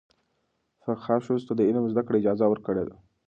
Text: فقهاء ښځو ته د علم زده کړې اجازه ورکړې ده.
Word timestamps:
فقهاء 0.83 1.19
ښځو 1.25 1.45
ته 1.47 1.53
د 1.55 1.61
علم 1.69 1.85
زده 1.93 2.01
کړې 2.07 2.17
اجازه 2.21 2.45
ورکړې 2.49 2.83
ده. 2.89 2.95